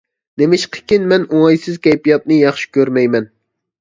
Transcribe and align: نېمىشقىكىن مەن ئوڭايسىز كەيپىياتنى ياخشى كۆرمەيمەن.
نېمىشقىكىن 0.41 1.05
مەن 1.11 1.27
ئوڭايسىز 1.35 1.77
كەيپىياتنى 1.89 2.41
ياخشى 2.41 2.73
كۆرمەيمەن. 2.79 3.29